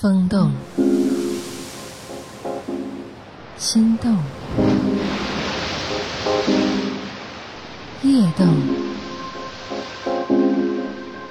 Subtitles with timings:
[0.00, 0.52] 风动，
[3.56, 4.16] 心动，
[8.04, 8.46] 夜动，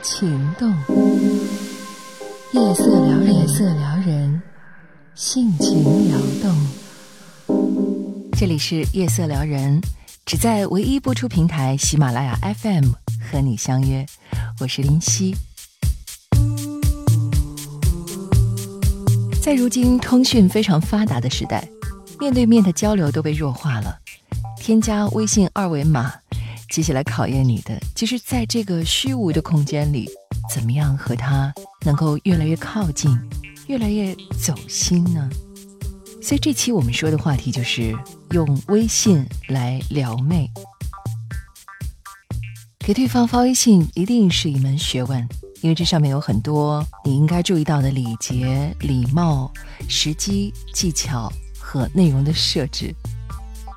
[0.01, 0.69] 情动，
[2.51, 4.41] 夜色撩人，夜色撩人，
[5.15, 6.53] 性情撩动。
[8.37, 9.79] 这里是夜色撩人，
[10.25, 12.91] 只在唯一播出平台喜马拉雅 FM
[13.31, 14.05] 和你相约，
[14.59, 15.33] 我是林夕。
[19.47, 21.65] 在如今通讯非常发达的时代，
[22.19, 23.97] 面对面的交流都被弱化了。
[24.57, 26.13] 添加微信二维码，
[26.69, 30.09] 接下来考验你的，就是在这个虚无的空间里，
[30.53, 31.53] 怎么样和他
[31.85, 33.17] 能够越来越靠近，
[33.67, 35.29] 越来越走心呢？
[36.21, 37.97] 所以这期我们说的话题就是
[38.31, 40.51] 用微信来撩妹。
[42.79, 45.25] 给对方发微信一定是一门学问。
[45.61, 49.51] 因为这上面有很多你应该注意到的礼节、礼貌、
[49.87, 52.93] 时机、技巧和内容的设置。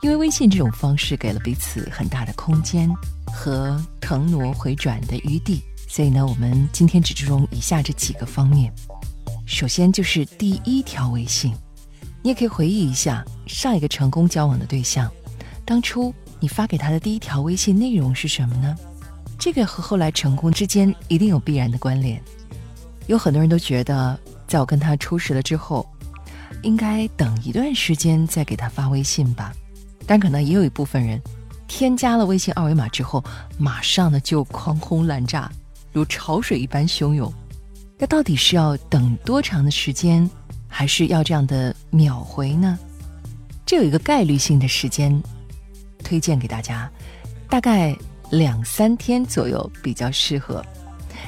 [0.02, 2.90] 因为微信这种方式给了彼此很大的空间
[3.26, 8.72] 和腾挪回转的余地，所以呢，我们今天只注重以下这几个方面。
[9.46, 11.52] 首先就是第一条微信，
[12.22, 15.10] 你也可以回忆一下上一个成功交往的对象，
[15.66, 18.74] 当初你发给他的第一条微信内容是什么呢？
[19.40, 22.22] 这个和后来成功之间一定有必然的关联。
[23.06, 25.88] 有很多人都觉得，在我跟他初识了之后，
[26.62, 29.50] 应该等一段时间再给他发微信吧。
[30.06, 31.18] 但可能也有一部分人，
[31.66, 33.24] 添加了微信二维码之后，
[33.56, 35.50] 马上呢就狂轰滥炸，
[35.90, 37.32] 如潮水一般汹涌。
[37.98, 40.28] 那到底是要等多长的时间，
[40.68, 42.78] 还是要这样的秒回呢？
[43.64, 45.20] 这有一个概率性的时间，
[46.04, 46.90] 推荐给大家，
[47.48, 47.96] 大概。
[48.30, 50.64] 两三天左右比较适合，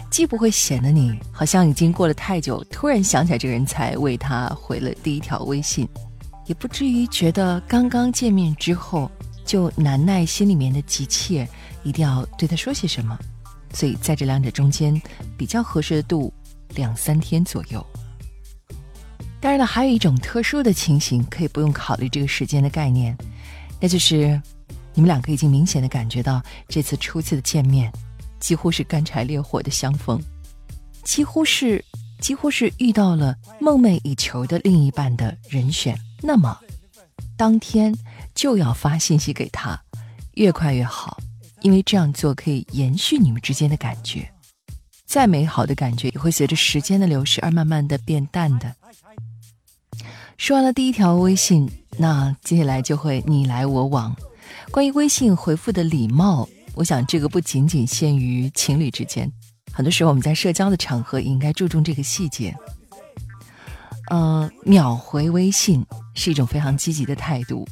[0.08, 5.89] 既不会显得你好像已经过了太久，突然想起来这个人才为他回了第一条微信，
[6.47, 9.11] 也不至于觉得刚刚见面之后
[9.44, 11.49] 就难耐心里面的急切，
[11.82, 13.19] 一定要对他说些什么。
[13.72, 15.00] 所以在这两者中间
[15.37, 16.32] 比较合适的度，
[16.75, 17.84] 两三天左右。
[19.41, 23.16] 当然了，还有一种特殊的情形可以不用考虑这个时间的概念，
[23.81, 24.41] 那就是。
[24.94, 27.91] 你们两个已经明显的感觉到，这次初次的见面，
[28.38, 30.22] 几乎是干柴烈火的相逢，
[31.03, 31.84] 几乎是
[32.20, 35.98] 几乎是遇到了梦寐以求的另一半的人选。
[36.20, 36.58] 那么，
[37.36, 37.94] 当天
[38.34, 39.81] 就要发信息给他，
[40.34, 41.19] 越快越好，
[41.62, 44.31] 因为这样做可以延续你们之间的感觉。
[45.06, 48.75] 再美好的感觉，也会随着时间的流逝而慢慢的变淡的。
[50.38, 54.14] 说完了第一条微信，那接下来就会你来我往。
[54.72, 59.31] 关于微信回复的礼貌，我想这个不仅仅限于情侣之间，
[59.71, 62.56] 很多时候我们在社交的场合也应该注重这个细节。
[64.11, 65.84] 呃，秒回微信
[66.15, 67.69] 是一种非常积极的态度，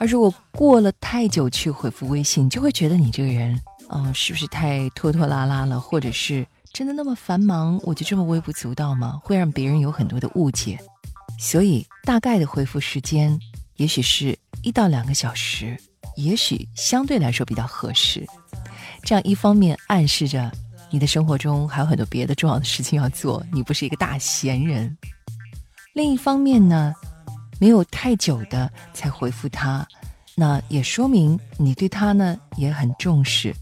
[0.00, 3.60] 而如果过了太久去回复微信，就会觉得你这个人，
[3.90, 9.20] 嗯，是不是太拖拖拉拉了，或者是真的那么繁忙，我就这么微不足道吗？
[9.22, 10.76] 会让别人有很多的误解。
[11.38, 13.38] 所以，大概的回复时间，
[13.76, 15.78] 也许是一到两个小时。
[16.16, 18.26] 也许相对来说比较合适，
[19.02, 20.50] 这样一方面暗示着
[20.90, 24.90] 你的生活中还有很多别的重要的事情要做，你不是一个大闲人；
[25.94, 26.92] 另一方面呢，
[27.58, 29.86] 没有太久的才回复他，
[30.34, 33.54] 那也说明你对他呢也很重视。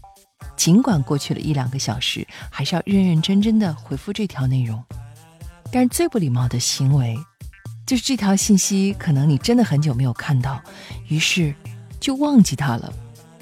[0.57, 4.83] 尽管过去了一两个小时，还是要认认真真的回复这条内容。
[5.71, 7.15] 但是最不礼貌的行为，
[7.85, 10.61] 就是这条信息可能你真的很久没有看到，
[11.07, 11.53] 于是。
[11.99, 12.91] 就忘记他了。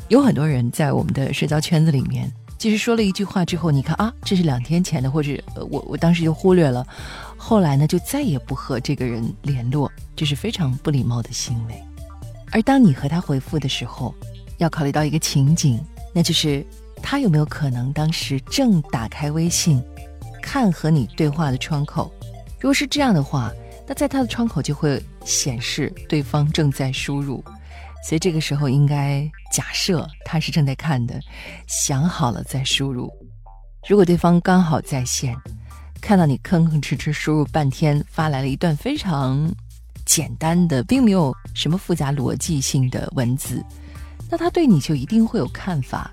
[0.09, 5.38] 有很多人在我们的社交圈子里面，其实说了一句话之后，你看啊，这是两天前的，或者
[5.69, 6.88] 我我当时就忽略了，
[7.35, 11.84] 后来呢就再也不和这个人联络，这是非常不礼貌的行为。
[12.51, 14.16] 而当你和他回复的时候，
[14.57, 15.79] 要考虑到一个情景，
[16.13, 16.66] 那就是
[17.03, 19.84] 他有没有可能当时正打开微信，
[20.41, 22.09] 看和你对话的窗口。
[22.59, 23.51] 如果是这样的话，
[23.85, 27.43] 那在他的窗口就会显示对方正在输入。
[28.07, 31.19] 所以这个时候应该假设他是正在看的，
[31.67, 33.11] 想好了再输入。
[33.85, 35.35] 如果对方刚好在线，
[35.99, 39.53] 看到你吭吭哧哧输入半天，发来了一段非常
[40.05, 43.61] 简单的，并没有什么复杂逻辑性的文字，
[44.29, 46.09] 那他对你就一定会有看法。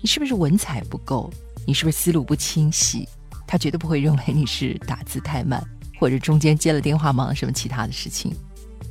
[0.00, 1.30] 你是不是文采不够？
[1.66, 3.06] 你是不是思路不清晰？
[3.46, 5.62] 他绝对不会认为你是打字太慢，
[6.00, 8.34] 或者中间接了电话忙什么其他的事情。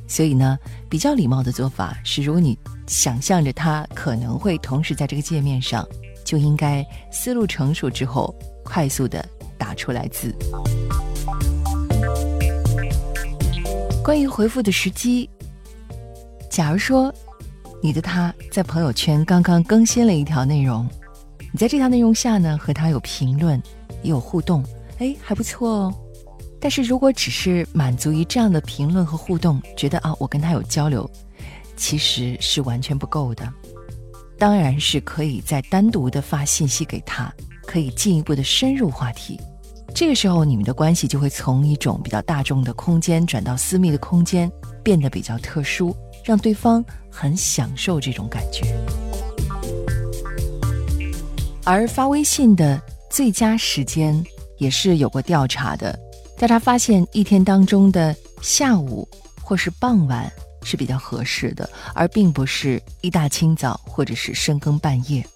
[0.06, 0.58] 所以呢，
[0.88, 5.86] 比较礼貌的做法是，如果你想象着他可能会同时在这个界面上，
[6.24, 10.34] 就应该思路成熟之后，快速的打出来字。
[14.04, 15.28] 关于回复的时机，
[16.50, 17.12] 假如说
[17.82, 20.86] 你的他在朋友圈刚刚更新了一条内容，
[21.50, 23.60] 你在这条内容下呢和他有评论
[24.02, 24.62] 也有互动，
[24.98, 25.94] 哎还不错哦。
[26.64, 31.08] 但是如果只是满足于这样的评论和互动，觉得啊我跟他有交流，
[31.76, 33.46] 其实是完全不够的。
[34.38, 37.30] 当然是可以再单独的发信息给他，
[37.66, 39.38] 可以进一步的深入话题。
[39.94, 44.50] 这个时候，你们的关系就会从一种比较大众的空间转到私密的空间，
[44.82, 45.94] 变得比较特殊，
[46.24, 48.74] 让对方很享受这种感觉。
[51.62, 52.80] 而发微信的
[53.10, 54.24] 最佳时间
[54.56, 55.98] 也是有过调查的，
[56.44, 59.08] 调查发现一天当中的下午
[59.40, 60.30] 或是傍晚
[60.62, 65.26] 是比较合适的，而并不是一大清早或者是深更半夜。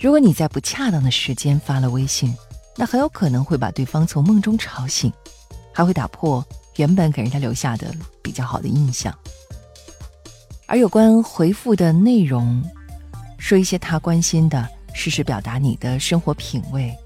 [0.00, 2.34] 如果你在不恰当的时间发了微信，
[2.74, 5.12] 那很有可能会把对方从梦中吵醒，
[5.74, 6.42] 还会打破
[6.76, 9.14] 原本给人家留下的比较好的印象。
[10.64, 12.64] 而有关回复的内容，
[13.36, 16.96] 说一些他关心的，事实表达你的生活品味。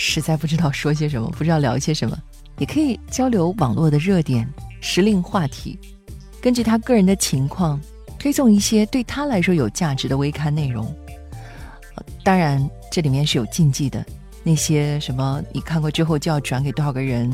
[0.00, 2.16] 实在不知道说些什么，不知道聊些什么，
[2.58, 4.48] 也可以交流网络的热点、
[4.80, 5.76] 时令话题，
[6.40, 7.80] 根据他个人的情况，
[8.16, 10.96] 推送一些对他来说有价值的微刊内容。
[12.22, 14.04] 当然，这里面是有禁忌的。
[14.44, 17.28] 那些什么你看过之后就要转给多少个人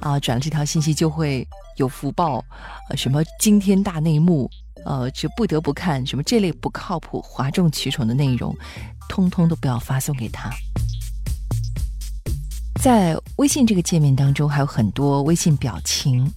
[0.00, 0.18] 啊？
[0.18, 2.44] 转了这条信息就会有福报，
[2.90, 4.50] 呃，什么惊天大内幕，
[4.84, 8.54] 呃，就不得不看什么这类不靠谱、哗众取宠的内容，
[9.08, 10.50] 通通都不要发送给他。
[12.80, 16.32] 在微信这个界面当中，还有很多微信表情，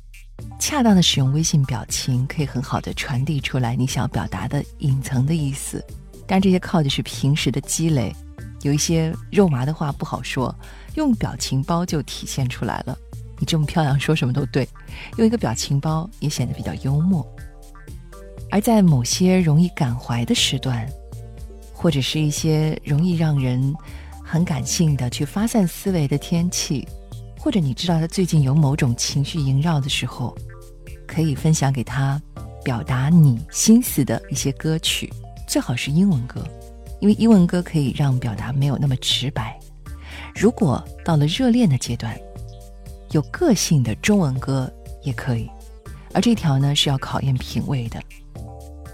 [0.60, 5.84] 恰当的使用微信表情，可以很好的传递出来你想要表达的隐藏的意思。
[6.26, 8.12] 当然，这些靠的是平时的积累。
[8.64, 10.54] 有一些肉麻的话不好说，
[10.96, 12.98] 用表情包就体现出来了。
[13.38, 14.68] 你这么漂亮，说什么都对，
[15.18, 17.24] 用一个表情包也显得比较幽默。
[18.50, 20.88] 而在某些容易感怀的时段，
[21.72, 23.74] 或者是一些容易让人
[24.32, 26.88] 很感性的去发散思维的天气，
[27.38, 30.34] 或者你知道他最近有某种情绪萦绕的时候，
[31.06, 32.18] 可以分享给他
[32.64, 35.12] 表达你心思的一些歌曲，
[35.50, 36.42] 最好是英文歌。
[37.02, 39.60] 因为英文歌可以让表达没有那么直白。
[40.34, 42.18] 如果到了热恋的阶段，
[43.12, 44.72] 有个性的中文歌
[45.04, 45.50] 也可以。
[46.14, 48.02] 而这条呢是要考验品味的。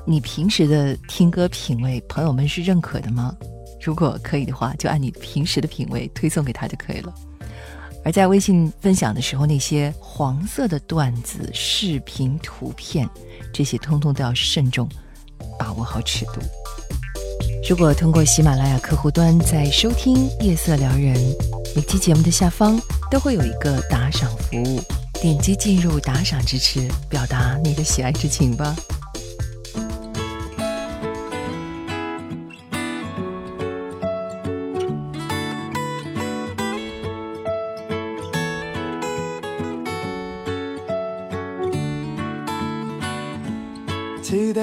[0.04, 3.38] 你平时的听歌品味，朋友们是认可的吗？
[3.82, 7.14] 如果可以的话，就按你平时的品味推送给他就可以了。
[8.04, 13.10] 而在微信分享的时候，那些黄色的段子、视频、图片，
[13.54, 14.88] 这些通通都要慎重，
[15.60, 16.42] 把握好尺度。
[17.70, 21.16] 如果通过喜马拉雅客户端在收听《夜色撩人》，
[21.76, 22.80] 每期节目的下方
[23.12, 24.82] 都会有一个打赏服务，
[25.22, 28.74] 点击进入打赏支持，表达你的喜爱之情吧。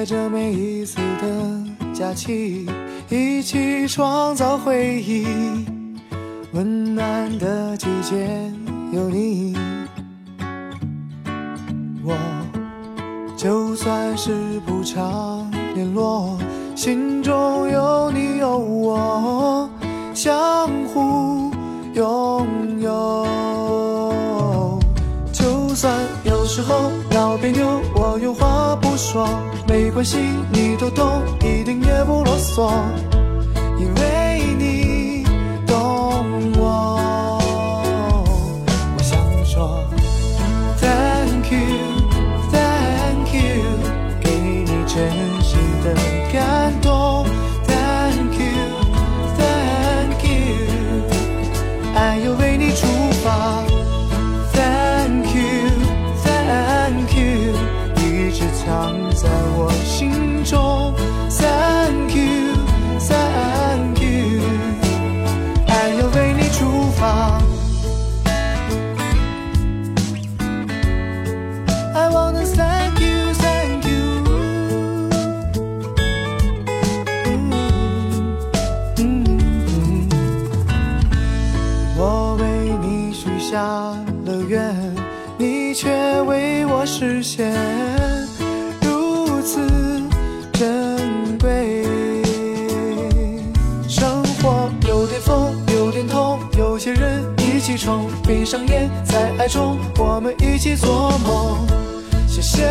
[0.05, 2.67] 着每一次的假期。
[3.11, 5.27] 一起创造回忆，
[6.53, 8.51] 温暖的季节
[8.93, 9.55] 有你。
[12.03, 12.17] 我
[13.37, 16.39] 就算是不常联络，
[16.75, 19.69] 心中有你有我，
[20.15, 21.51] 相互
[21.95, 22.47] 拥
[22.81, 23.27] 有。
[25.33, 29.29] 就算有时候闹别扭，我有话不说，
[29.69, 30.19] 没关系，
[30.53, 32.73] 你都懂，一点也不啰嗦。
[33.79, 34.24] 因为
[97.65, 101.67] 起冲，闭上眼，在爱中，我们一起做梦。
[102.29, 102.63] 谢谢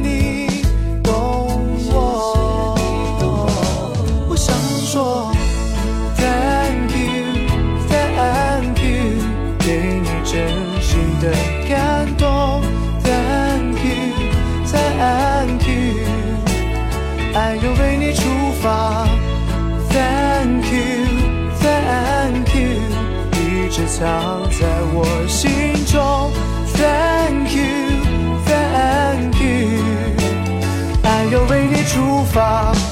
[0.00, 0.62] 你
[1.02, 1.48] 懂
[1.90, 2.76] 我。
[4.28, 5.32] 我想说
[6.18, 9.16] ，Thank you，Thank you，
[9.60, 11.32] 给你真心的
[11.66, 12.60] 感动
[13.02, 13.82] ，Thank
[14.62, 16.04] you，Thank you，
[17.32, 17.72] 爱有
[23.96, 26.32] 藏在我心中
[26.74, 29.78] ，Thank you，Thank you，
[31.04, 32.83] 爱要为你出发。